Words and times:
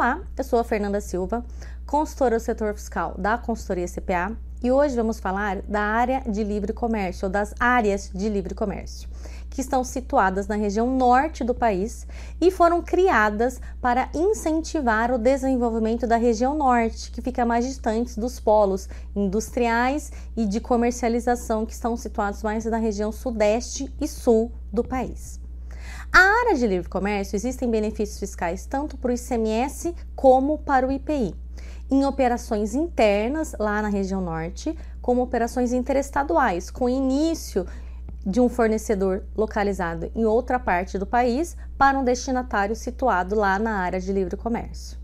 Olá, 0.00 0.22
eu 0.34 0.42
sou 0.42 0.58
a 0.58 0.64
Fernanda 0.64 0.98
Silva, 0.98 1.44
consultora 1.84 2.38
do 2.38 2.42
setor 2.42 2.72
fiscal 2.72 3.14
da 3.18 3.36
consultoria 3.36 3.84
CPA 3.86 4.34
e 4.62 4.72
hoje 4.72 4.96
vamos 4.96 5.20
falar 5.20 5.60
da 5.68 5.82
área 5.82 6.22
de 6.26 6.42
livre 6.42 6.72
comércio, 6.72 7.26
ou 7.26 7.30
das 7.30 7.52
áreas 7.60 8.10
de 8.14 8.26
livre 8.30 8.54
comércio, 8.54 9.10
que 9.50 9.60
estão 9.60 9.84
situadas 9.84 10.48
na 10.48 10.54
região 10.54 10.86
norte 10.96 11.44
do 11.44 11.54
país 11.54 12.06
e 12.40 12.50
foram 12.50 12.80
criadas 12.80 13.60
para 13.78 14.08
incentivar 14.14 15.12
o 15.12 15.18
desenvolvimento 15.18 16.06
da 16.06 16.16
região 16.16 16.54
norte, 16.54 17.10
que 17.10 17.20
fica 17.20 17.44
mais 17.44 17.66
distante 17.66 18.18
dos 18.18 18.40
polos 18.40 18.88
industriais 19.14 20.10
e 20.34 20.46
de 20.46 20.60
comercialização 20.60 21.66
que 21.66 21.74
estão 21.74 21.94
situados 21.94 22.42
mais 22.42 22.64
na 22.64 22.78
região 22.78 23.12
sudeste 23.12 23.94
e 24.00 24.08
sul 24.08 24.50
do 24.72 24.82
país. 24.82 25.38
A 26.12 26.18
área 26.18 26.56
de 26.56 26.66
livre 26.66 26.88
comércio 26.88 27.36
existem 27.36 27.70
benefícios 27.70 28.18
fiscais 28.18 28.66
tanto 28.66 28.96
para 28.96 29.12
o 29.12 29.14
ICMS 29.14 29.94
como 30.16 30.58
para 30.58 30.86
o 30.86 30.90
IPI, 30.90 31.36
em 31.88 32.04
operações 32.04 32.74
internas 32.74 33.54
lá 33.60 33.80
na 33.80 33.88
região 33.88 34.20
norte, 34.20 34.76
como 35.00 35.22
operações 35.22 35.72
interestaduais, 35.72 36.68
com 36.68 36.88
início 36.88 37.64
de 38.26 38.40
um 38.40 38.48
fornecedor 38.48 39.22
localizado 39.36 40.10
em 40.14 40.24
outra 40.24 40.58
parte 40.58 40.98
do 40.98 41.06
país 41.06 41.56
para 41.78 41.96
um 41.96 42.04
destinatário 42.04 42.74
situado 42.74 43.36
lá 43.36 43.56
na 43.58 43.76
área 43.76 44.00
de 44.00 44.12
livre 44.12 44.36
comércio. 44.36 44.98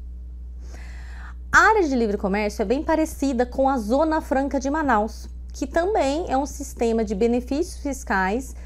A 1.52 1.68
área 1.68 1.88
de 1.88 1.94
livre 1.94 2.18
comércio 2.18 2.62
é 2.62 2.64
bem 2.64 2.82
parecida 2.82 3.46
com 3.46 3.68
a 3.68 3.78
Zona 3.78 4.20
Franca 4.20 4.58
de 4.58 4.68
Manaus, 4.68 5.28
que 5.52 5.68
também 5.68 6.26
é 6.28 6.36
um 6.36 6.46
sistema 6.46 7.04
de 7.04 7.14
benefícios 7.14 7.80
fiscais 7.80 8.56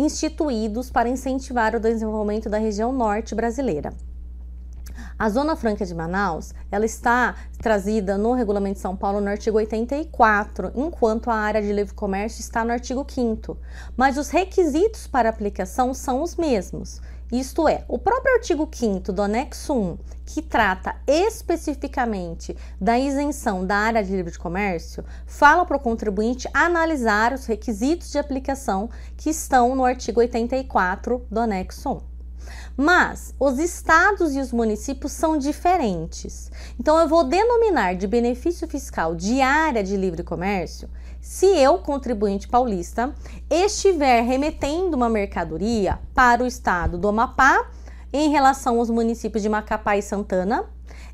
instituídos 0.00 0.90
para 0.90 1.08
incentivar 1.08 1.74
o 1.74 1.80
desenvolvimento 1.80 2.48
da 2.48 2.58
região 2.58 2.92
norte 2.92 3.34
brasileira. 3.34 3.92
A 5.20 5.28
Zona 5.28 5.54
Franca 5.54 5.84
de 5.84 5.94
Manaus, 5.94 6.54
ela 6.70 6.86
está 6.86 7.34
trazida 7.58 8.16
no 8.16 8.32
Regulamento 8.32 8.76
de 8.76 8.80
São 8.80 8.96
Paulo 8.96 9.20
no 9.20 9.28
artigo 9.28 9.58
84, 9.58 10.72
enquanto 10.74 11.28
a 11.28 11.34
área 11.34 11.60
de 11.60 11.70
livre 11.74 11.92
comércio 11.92 12.40
está 12.40 12.64
no 12.64 12.72
artigo 12.72 13.04
5 13.06 13.58
mas 13.94 14.16
os 14.16 14.30
requisitos 14.30 15.06
para 15.06 15.28
aplicação 15.28 15.92
são 15.92 16.22
os 16.22 16.36
mesmos. 16.36 17.02
Isto 17.30 17.68
é, 17.68 17.84
o 17.86 17.98
próprio 17.98 18.32
artigo 18.32 18.66
5 18.72 19.12
do 19.12 19.20
anexo 19.20 19.74
1, 19.74 19.98
que 20.24 20.40
trata 20.40 20.96
especificamente 21.06 22.56
da 22.80 22.98
isenção 22.98 23.66
da 23.66 23.76
área 23.76 24.02
de 24.02 24.16
livre 24.16 24.38
comércio, 24.38 25.04
fala 25.26 25.66
para 25.66 25.76
o 25.76 25.80
contribuinte 25.80 26.48
analisar 26.54 27.34
os 27.34 27.44
requisitos 27.44 28.10
de 28.10 28.16
aplicação 28.16 28.88
que 29.18 29.28
estão 29.28 29.76
no 29.76 29.84
artigo 29.84 30.18
84 30.18 31.26
do 31.30 31.40
anexo 31.40 31.90
1. 31.90 32.09
Mas 32.76 33.34
os 33.38 33.58
estados 33.58 34.34
e 34.34 34.40
os 34.40 34.52
municípios 34.52 35.12
são 35.12 35.36
diferentes. 35.36 36.50
Então 36.78 36.98
eu 36.98 37.08
vou 37.08 37.24
denominar 37.24 37.94
de 37.94 38.06
benefício 38.06 38.66
fiscal 38.68 39.14
de 39.14 39.40
área 39.40 39.82
de 39.82 39.96
livre 39.96 40.22
comércio 40.22 40.88
se 41.20 41.46
eu, 41.46 41.78
contribuinte 41.78 42.48
paulista, 42.48 43.14
estiver 43.50 44.22
remetendo 44.22 44.96
uma 44.96 45.08
mercadoria 45.08 45.98
para 46.14 46.42
o 46.42 46.46
estado 46.46 46.96
do 46.96 47.08
Amapá 47.08 47.70
em 48.12 48.30
relação 48.30 48.78
aos 48.78 48.88
municípios 48.88 49.42
de 49.42 49.48
Macapá 49.48 49.96
e 49.96 50.02
Santana, 50.02 50.64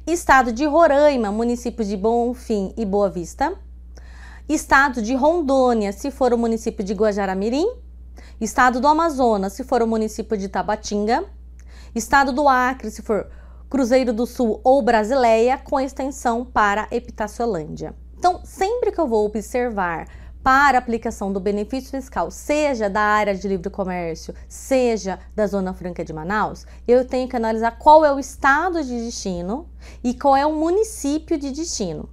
estado 0.06 0.52
de 0.52 0.64
Roraima, 0.64 1.32
municípios 1.32 1.88
de 1.88 1.96
Bonfim 1.96 2.72
e 2.76 2.86
Boa 2.86 3.10
Vista, 3.10 3.54
estado 4.48 5.02
de 5.02 5.14
Rondônia, 5.14 5.92
se 5.92 6.10
for 6.12 6.32
o 6.32 6.38
município 6.38 6.84
de 6.84 6.94
Guajaramirim, 6.94 7.68
estado 8.40 8.80
do 8.80 8.88
Amazonas, 8.88 9.52
se 9.52 9.64
for 9.64 9.82
o 9.82 9.86
município 9.86 10.36
de 10.36 10.48
Tabatinga, 10.48 11.24
estado 11.94 12.32
do 12.32 12.48
Acre, 12.48 12.90
se 12.90 13.02
for 13.02 13.28
Cruzeiro 13.68 14.12
do 14.12 14.26
Sul 14.26 14.60
ou 14.62 14.80
Brasileia, 14.82 15.58
com 15.58 15.80
extensão 15.80 16.44
para 16.44 16.86
Epitaciolândia. 16.90 17.94
Então, 18.16 18.40
sempre 18.44 18.92
que 18.92 19.00
eu 19.00 19.08
vou 19.08 19.26
observar 19.26 20.06
para 20.42 20.78
aplicação 20.78 21.32
do 21.32 21.40
benefício 21.40 21.90
fiscal, 21.90 22.30
seja 22.30 22.88
da 22.88 23.00
área 23.00 23.34
de 23.34 23.48
livre 23.48 23.68
comércio, 23.68 24.32
seja 24.48 25.18
da 25.34 25.44
Zona 25.44 25.74
Franca 25.74 26.04
de 26.04 26.12
Manaus, 26.12 26.64
eu 26.86 27.04
tenho 27.04 27.28
que 27.28 27.34
analisar 27.34 27.72
qual 27.72 28.04
é 28.04 28.12
o 28.12 28.20
estado 28.20 28.84
de 28.84 29.04
destino 29.04 29.68
e 30.04 30.14
qual 30.14 30.36
é 30.36 30.46
o 30.46 30.54
município 30.54 31.36
de 31.36 31.50
destino. 31.50 32.08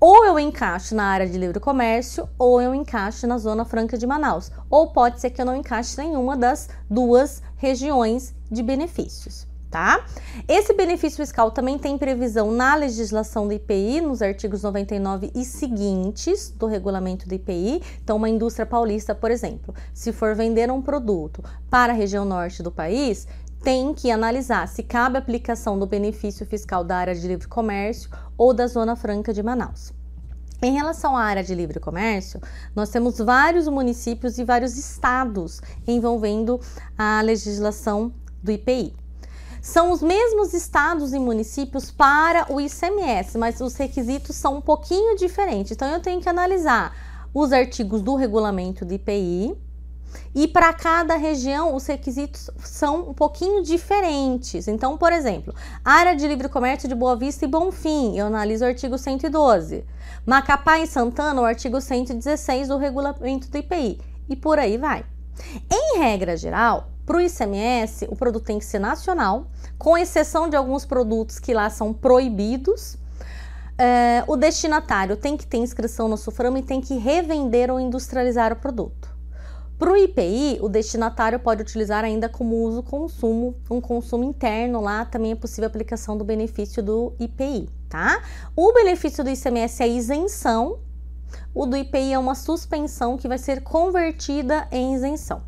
Ou 0.00 0.24
eu 0.24 0.38
encaixo 0.38 0.94
na 0.94 1.04
área 1.04 1.26
de 1.26 1.38
livre 1.38 1.60
comércio, 1.60 2.28
ou 2.38 2.60
eu 2.60 2.74
encaixo 2.74 3.26
na 3.26 3.38
Zona 3.38 3.64
Franca 3.64 3.96
de 3.96 4.06
Manaus. 4.06 4.50
Ou 4.68 4.92
pode 4.92 5.20
ser 5.20 5.30
que 5.30 5.40
eu 5.40 5.46
não 5.46 5.56
encaixe 5.56 5.96
nenhuma 5.98 6.36
das 6.36 6.68
duas 6.90 7.42
regiões 7.56 8.34
de 8.50 8.62
benefícios 8.62 9.46
tá? 9.74 10.06
Esse 10.46 10.72
benefício 10.72 11.16
fiscal 11.16 11.50
também 11.50 11.76
tem 11.76 11.98
previsão 11.98 12.52
na 12.52 12.76
legislação 12.76 13.48
do 13.48 13.54
IPI, 13.54 14.02
nos 14.02 14.22
artigos 14.22 14.62
99 14.62 15.32
e 15.34 15.44
seguintes 15.44 16.48
do 16.48 16.66
regulamento 16.66 17.26
do 17.26 17.34
IPI. 17.34 17.82
Então, 18.00 18.16
uma 18.16 18.28
indústria 18.28 18.64
paulista, 18.64 19.16
por 19.16 19.32
exemplo, 19.32 19.74
se 19.92 20.12
for 20.12 20.36
vender 20.36 20.70
um 20.70 20.80
produto 20.80 21.42
para 21.68 21.92
a 21.92 21.96
região 21.96 22.24
norte 22.24 22.62
do 22.62 22.70
país, 22.70 23.26
tem 23.64 23.94
que 23.94 24.10
analisar 24.10 24.68
se 24.68 24.82
cabe 24.82 25.16
aplicação 25.16 25.78
do 25.78 25.86
benefício 25.86 26.44
fiscal 26.44 26.84
da 26.84 26.98
área 26.98 27.14
de 27.14 27.26
livre 27.26 27.48
comércio 27.48 28.10
ou 28.36 28.52
da 28.52 28.66
Zona 28.66 28.94
Franca 28.94 29.32
de 29.32 29.42
Manaus. 29.42 29.90
Em 30.62 30.74
relação 30.74 31.16
à 31.16 31.22
área 31.22 31.42
de 31.42 31.54
livre 31.54 31.80
comércio, 31.80 32.40
nós 32.76 32.90
temos 32.90 33.16
vários 33.16 33.66
municípios 33.66 34.36
e 34.36 34.44
vários 34.44 34.76
estados 34.76 35.62
envolvendo 35.86 36.60
a 36.96 37.22
legislação 37.22 38.12
do 38.42 38.52
IPI. 38.52 38.94
São 39.62 39.92
os 39.92 40.02
mesmos 40.02 40.52
estados 40.52 41.14
e 41.14 41.18
municípios 41.18 41.90
para 41.90 42.52
o 42.52 42.60
ICMS, 42.60 43.38
mas 43.38 43.62
os 43.62 43.74
requisitos 43.76 44.36
são 44.36 44.58
um 44.58 44.60
pouquinho 44.60 45.16
diferentes. 45.16 45.72
Então 45.72 45.88
eu 45.88 46.00
tenho 46.00 46.20
que 46.20 46.28
analisar 46.28 46.94
os 47.32 47.50
artigos 47.50 48.02
do 48.02 48.14
regulamento 48.14 48.84
do 48.84 48.92
IPI, 48.92 49.56
e 50.34 50.48
para 50.48 50.72
cada 50.72 51.16
região, 51.16 51.74
os 51.74 51.86
requisitos 51.86 52.50
são 52.58 53.10
um 53.10 53.14
pouquinho 53.14 53.62
diferentes. 53.62 54.66
Então, 54.66 54.98
por 54.98 55.12
exemplo, 55.12 55.54
área 55.84 56.14
de 56.14 56.26
livre 56.26 56.48
comércio 56.48 56.88
de 56.88 56.94
Boa 56.94 57.16
Vista 57.16 57.44
e 57.44 57.48
Bonfim, 57.48 58.16
eu 58.16 58.26
analiso 58.26 58.64
o 58.64 58.68
artigo 58.68 58.98
112. 58.98 59.84
Macapá 60.26 60.78
e 60.80 60.86
Santana, 60.86 61.40
o 61.40 61.44
artigo 61.44 61.80
116 61.80 62.68
do 62.68 62.78
regulamento 62.78 63.48
do 63.48 63.58
IPI. 63.58 64.00
E 64.28 64.34
por 64.34 64.58
aí 64.58 64.76
vai. 64.76 65.04
Em 65.70 65.98
regra 65.98 66.36
geral, 66.36 66.88
para 67.06 67.18
o 67.18 67.20
ICMS, 67.20 68.06
o 68.10 68.16
produto 68.16 68.44
tem 68.44 68.58
que 68.58 68.64
ser 68.64 68.78
nacional, 68.78 69.46
com 69.78 69.96
exceção 69.96 70.48
de 70.48 70.56
alguns 70.56 70.84
produtos 70.84 71.38
que 71.38 71.52
lá 71.52 71.68
são 71.68 71.92
proibidos. 71.92 72.96
É, 73.76 74.24
o 74.26 74.36
destinatário 74.36 75.16
tem 75.16 75.36
que 75.36 75.46
ter 75.46 75.58
inscrição 75.58 76.08
no 76.08 76.16
SUFRAM 76.16 76.58
e 76.58 76.62
tem 76.62 76.80
que 76.80 76.96
revender 76.96 77.70
ou 77.70 77.78
industrializar 77.78 78.52
o 78.52 78.56
produto. 78.56 79.13
Para 79.78 79.92
o 79.92 79.96
IPI, 79.96 80.58
o 80.62 80.68
destinatário 80.68 81.38
pode 81.40 81.62
utilizar 81.62 82.04
ainda 82.04 82.28
como 82.28 82.56
uso 82.62 82.82
consumo, 82.82 83.56
um 83.68 83.80
consumo 83.80 84.22
interno 84.22 84.80
lá 84.80 85.04
também 85.04 85.32
é 85.32 85.34
possível 85.34 85.66
aplicação 85.66 86.16
do 86.16 86.24
benefício 86.24 86.80
do 86.80 87.12
IPI, 87.18 87.68
tá? 87.88 88.22
O 88.54 88.72
benefício 88.72 89.24
do 89.24 89.30
ICMS 89.30 89.82
é 89.82 89.88
isenção, 89.88 90.78
o 91.52 91.66
do 91.66 91.76
IPI 91.76 92.12
é 92.12 92.18
uma 92.18 92.36
suspensão 92.36 93.16
que 93.16 93.26
vai 93.26 93.36
ser 93.36 93.62
convertida 93.62 94.68
em 94.70 94.94
isenção. 94.94 95.42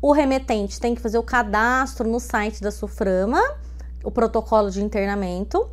O 0.00 0.10
remetente 0.10 0.80
tem 0.80 0.92
que 0.96 1.00
fazer 1.00 1.18
o 1.18 1.22
cadastro 1.22 2.08
no 2.08 2.18
site 2.18 2.60
da 2.60 2.72
Suframa, 2.72 3.40
o 4.02 4.10
protocolo 4.10 4.68
de 4.68 4.82
internamento, 4.82 5.70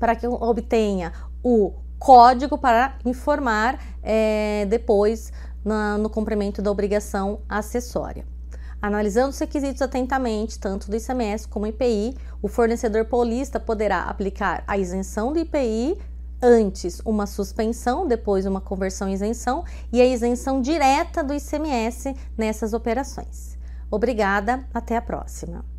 para 0.00 0.16
que 0.16 0.26
obtenha 0.26 1.12
o 1.44 1.74
código 1.98 2.56
para 2.56 2.96
informar 3.04 3.78
é, 4.02 4.66
depois 4.68 5.30
na, 5.64 5.96
no 5.98 6.10
cumprimento 6.10 6.60
da 6.60 6.70
obrigação 6.70 7.40
acessória. 7.48 8.26
Analisando 8.80 9.30
os 9.30 9.38
requisitos 9.38 9.80
atentamente, 9.80 10.58
tanto 10.58 10.90
do 10.90 10.96
ICMS 10.96 11.46
como 11.46 11.66
IPI, 11.66 12.16
o 12.42 12.48
fornecedor 12.48 13.04
paulista 13.04 13.60
poderá 13.60 14.02
aplicar 14.02 14.64
a 14.66 14.76
isenção 14.76 15.32
do 15.32 15.38
IPI 15.38 15.96
antes 16.42 17.00
uma 17.04 17.26
suspensão, 17.26 18.08
depois 18.08 18.44
uma 18.44 18.60
conversão 18.60 19.08
em 19.08 19.12
isenção 19.12 19.64
e 19.92 20.00
a 20.00 20.04
isenção 20.04 20.60
direta 20.60 21.22
do 21.22 21.32
ICMS 21.32 22.16
nessas 22.36 22.72
operações. 22.72 23.56
Obrigada, 23.88 24.66
até 24.74 24.96
a 24.96 25.02
próxima. 25.02 25.71